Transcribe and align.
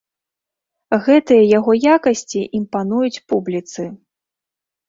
Гэтыя 1.07 1.43
яго 1.59 1.75
якасці 1.97 2.41
імпануюць 2.61 3.23
публіцы. 3.33 3.81